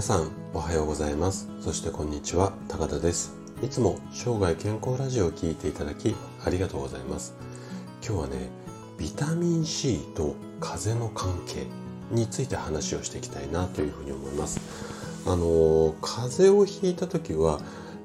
[0.00, 1.50] 皆さんおはようございます。
[1.60, 3.36] そしてこんにちは高田です。
[3.62, 7.34] いつも生涯健康ラジオを聴いていただきありがとうございます。
[8.02, 8.48] 今日はね
[8.96, 11.66] ビタミン C と風の関係
[12.10, 14.58] について話をしていきたいなというふうに思います。
[15.26, 17.60] あの風邪をひいた時は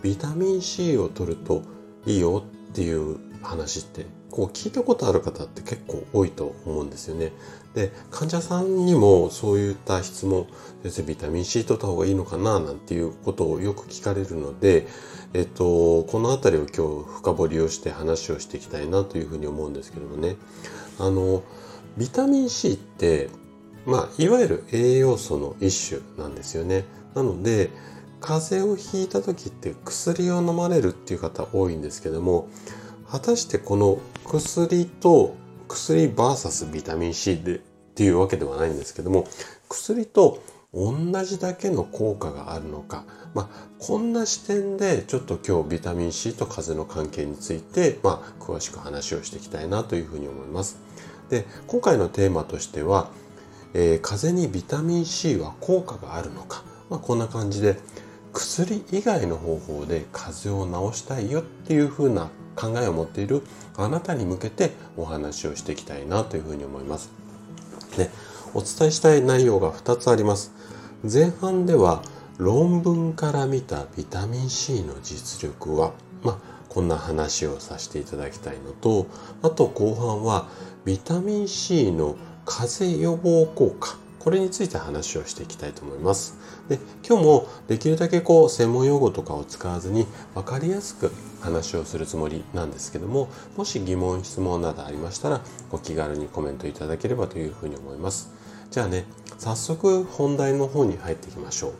[0.00, 1.62] ビタミン C を取ると
[2.06, 7.32] いいよっていう話ってこう聞いたことある方って結構多いと思うんですよね。
[7.74, 10.46] で患者さんにもそういった質問
[10.82, 14.86] 先生ビタミン C 取った方がいいのかななんていうことをよく聞かれるので、
[15.34, 20.36] えっと、この辺りを今日深掘りをして話をしていきたいなというふうに思うんですけどもね
[20.98, 21.44] あの
[21.96, 23.30] ビタミン C って
[23.86, 26.84] まあいわゆる栄養素の一種なんですよね。
[27.14, 27.70] なので
[28.20, 32.48] 風邪をひいた時って薬を飲まれるっていう方多いんですけども
[33.10, 35.34] 果たしてこの薬と
[35.68, 37.58] 薬 VS ビタミン C でっ
[37.94, 39.26] ていうわけではないんですけども
[39.68, 40.94] 薬と同
[41.24, 50.78] じだけの効果があるのか、まあ、こんな視点でちょっと今日ビタミン C と風邪の関係について、まあ、詳しく話をしていきたいなというふうに思います。
[51.28, 53.10] で今回のテーマとしては、
[53.74, 57.76] えー、風邪にビタミン C は効果があるのか、まあ、こんな感じで
[58.32, 63.42] 薬以外の方法で風邪を治したいよっていう風な考えを持っている
[63.76, 67.10] あなたに向けてお話をしていきたいなというふうに思います。
[67.96, 68.10] で
[68.54, 70.52] お伝えしたい内容が2つあります。
[71.02, 72.02] 前半では
[72.36, 75.92] 論文から見たビタミン C の実力は、
[76.22, 79.06] まあ、こんな話をさせていただきたいのと
[79.42, 80.48] あと後半は
[80.84, 86.36] ビタミン C の風邪予防効果これについて話をしていきたいと思います。
[86.68, 95.40] で今日もできるだけこう専門用語とかを使わずに分かりやすく話をするつもりなんですけどももし疑問質問などありましたら
[95.72, 98.30] お気軽にコメントいただければというふうに思います。
[98.70, 99.04] じゃあね
[99.38, 101.72] 早速本題の方に入っていきましょう。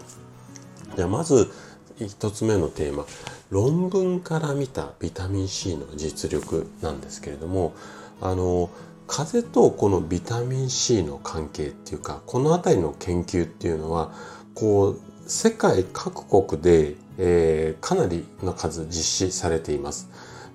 [0.97, 1.53] じゃあまず
[1.99, 3.05] 1つ目のテーマ
[3.51, 7.75] 論文から見たビタミン C の実力なんですけれども
[8.21, 8.71] あの
[9.11, 14.13] 風邪とこのビタミン C の関係っていうかこの辺りの研究っていうのは
[14.55, 20.09] こう世界各国で、えー、かなりの数実施されています。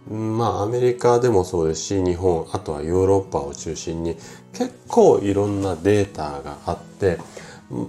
[0.09, 4.15] まあアメリカでもそうですし日本あとはヨーロッパを中心に
[4.53, 7.17] 結構いろんなデータがあって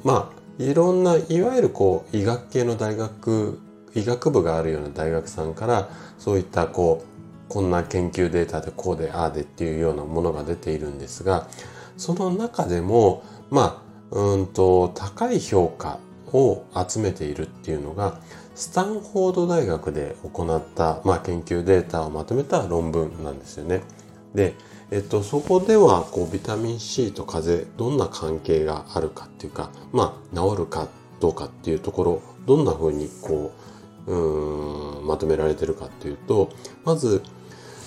[0.02, 3.60] まあいろんないわゆるこう医学系の大学
[3.94, 7.15] 医学部があるような大学さんからそういったこう
[7.48, 11.48] こんな研究データでこうでああでっていうようなものが出ているんですが
[11.96, 15.98] その中でもまあうんと高い評価
[16.32, 18.20] を集めているっていうのが
[18.54, 23.82] スタンフォード大学で行った、まあ、研究データをまとめた論文なんですよね。
[24.34, 24.54] で、
[24.90, 30.88] えっと、そこではこうビタミン C と風邪どんな関係があるかっていうかまあ治るか
[31.20, 33.75] どうかっていうところどんな風にこう
[34.06, 36.50] うんまとめられてるかっていうと
[36.84, 37.22] まず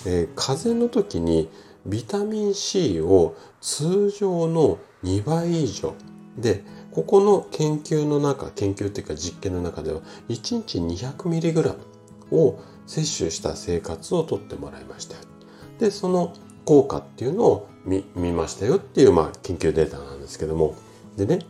[0.06, 1.48] えー、風邪の時に
[1.86, 5.94] ビタミン C を通常の2倍以上
[6.36, 11.76] でここの研究の中研究っていうか実験の中では1日 200mg
[12.32, 15.16] を摂取した生活をとってもらいました
[15.78, 20.76] でその効果っていうのを見ましたよっていう、まあ、研究データなんですけども。
[21.16, 21.40] でね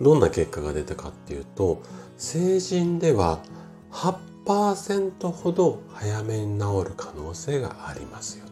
[0.00, 1.82] どんな結果が出たかっていうと
[2.16, 3.40] 成人では
[3.92, 8.46] 10%ほど早めに治る可能性がありますよ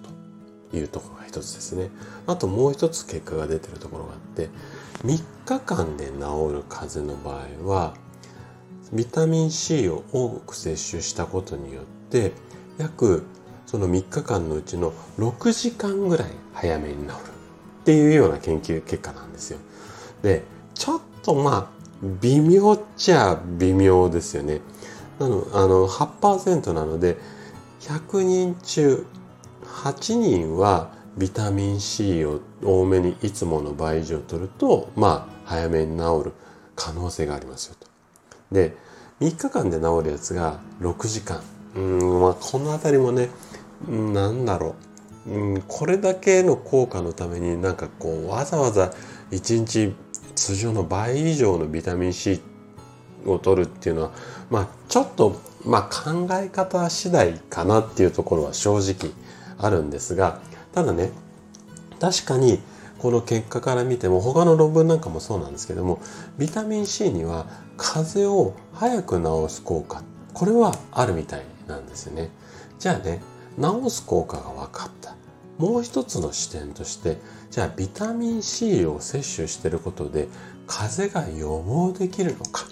[0.70, 1.90] というところが一つですね。
[2.26, 4.48] あともう一つ結果が出てるところがあって
[5.04, 7.94] 3日間で治る風邪の場合は
[8.92, 12.32] ビタミン C を多く摂取したことによって
[12.78, 13.24] 約
[13.66, 19.58] その3日間のうちの6時間ぐらい早めに治るっていうような研究結果なんですよ。
[20.22, 20.42] で
[20.74, 24.60] ちょっとまあ微妙っちゃ微妙ですよね。
[25.18, 27.16] なのあの8%なので
[27.80, 29.06] 100人中
[29.64, 36.32] 8人はビタミン C を多めにいつもの倍以上取るとまあ早めに治る
[36.74, 37.86] 可能性がありますよと。
[38.50, 38.76] で
[39.20, 41.40] 3日間で治るやつが6時間
[41.76, 43.30] うんまあこの辺りもね
[43.88, 44.74] なんだろ
[45.26, 48.92] ううんこれだけの効果のためになんかこうわざわざ
[49.30, 49.94] 1日
[50.34, 52.40] 通常の倍以上のビタミン C
[53.26, 54.12] を取るっていうのは、
[54.50, 59.12] まあ、ちょっと、まあ、考え方次第かなっていうところは正直
[59.58, 60.40] あるんですが
[60.72, 61.10] ただね
[62.00, 62.58] 確かに
[62.98, 66.00] この結果から見ても他の論文なんかもそうなんですけども
[66.38, 67.46] ビタミン C には
[67.76, 70.02] 風邪を早く治す効果
[70.32, 72.30] これはあるみたいなんですよね。
[72.78, 73.20] じゃあね
[73.60, 75.14] 治す効果が分かった
[75.62, 77.18] もう一つの視点として
[77.52, 80.26] じゃあビタミン C を摂取していることで
[80.66, 82.66] 風邪が予防できるのか。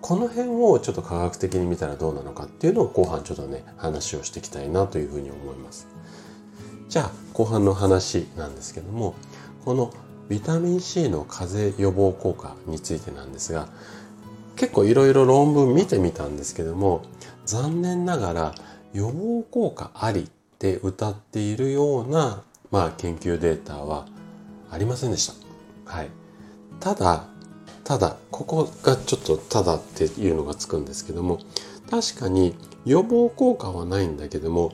[0.00, 5.86] この辺をちょっと科学的に見たらどうなのかっていうのを後半ちょっとね話をしていきたいなというふうに思います。
[6.88, 9.14] じゃあ後半の話なんですけども
[9.64, 9.92] この
[10.28, 13.68] ビタミン C の風邪予防効果についてなんですが
[14.56, 17.04] 結構いろいろ論文見てみたんですけども
[17.46, 18.54] 残念ながら
[18.92, 20.28] 予防効果あり
[20.62, 24.06] って歌っているような、まあ、研究データは
[24.70, 25.34] ありませんでした。
[25.92, 26.10] はい。
[26.78, 27.24] ただ、
[27.82, 31.40] ただ、ここがちょっとただっていうのがつくんですけども、
[31.90, 32.54] 確かに
[32.84, 34.72] 予防効果はないんだけども、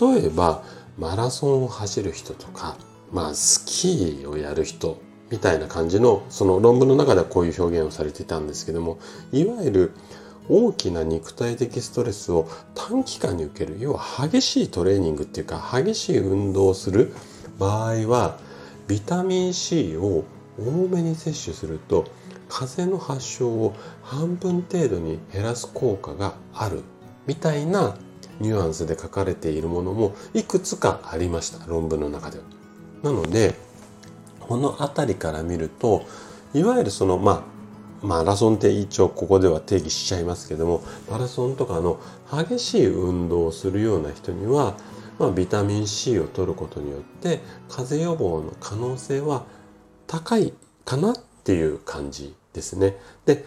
[0.00, 0.64] 例えば
[0.98, 2.78] マラソンを走る人とか、
[3.12, 5.00] まあスキーをやる人
[5.30, 8.98] みたいな感じの、その論文の中ではこういう表現をされていたんですけども、
[9.32, 9.92] いわゆる
[10.50, 17.14] 大きな肉体的ストレスを短期間に受ける要は激しいトレーニングっていうか激しい運動をする
[17.58, 18.38] 場合は
[18.88, 20.24] ビタミン C を
[20.58, 22.06] 多めに摂取すると
[22.48, 26.82] 風邪の発症を半分程度に減らす効果がある
[27.26, 27.96] みたいな
[28.40, 32.44] ニュアンスで書かれているものもいくつかありました論文の中では。
[33.04, 33.54] なので
[34.40, 36.04] この辺りから見ると
[36.52, 37.59] いわゆるそのまあ
[38.02, 42.00] マラソンって一応ここでは定義しちゃいますけどもマラソンとかの
[42.30, 44.76] 激しい運動をするような人には、
[45.18, 49.44] まあ、ビタミン C を取ることによって風邪予防の可能性は
[50.06, 50.54] 高い
[50.84, 51.14] かなっ
[51.44, 52.96] ていう感じですね。
[53.26, 53.44] で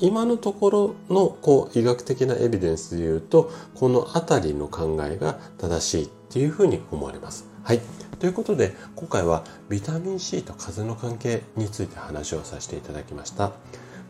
[0.00, 7.46] 今のところのこう医学的なエビデンスで言うとこの辺りの考えが正しいっていうふうに思われます。
[7.64, 7.80] はい。
[8.20, 13.52] ということで今回はビタミン C と風邪の関係について話をさせていただきました。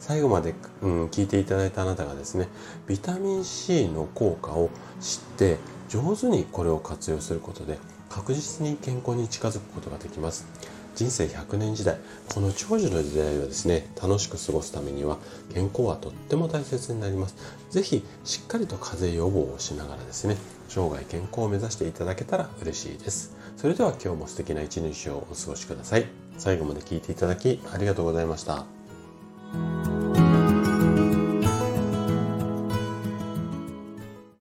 [0.07, 2.49] 最後まで、うん、聞いていただいたあなたがですね
[2.87, 4.69] ビタミン C の効果を
[5.01, 5.57] 知って
[5.89, 7.79] 上手にこれを活用することで
[8.11, 10.47] 確実に健康に近づくことができます。
[10.95, 11.99] 人生100年時代
[12.33, 15.17] この長寿の時代はですね楽しく過ごすためには
[15.55, 17.37] 健康はとっても大切になります。
[17.71, 20.37] 是非しっかりと風邪予防をしながらですね
[20.69, 23.35] 生涯健康を目指していただけたら嬉しいです。
[23.57, 26.05] それでは今日も素敵な一日をお過ごしください。
[26.37, 28.84] 最後まで聞いていただきありがとうございました。